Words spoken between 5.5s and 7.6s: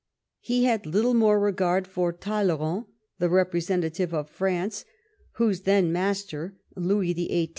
then master, Louis XVIH.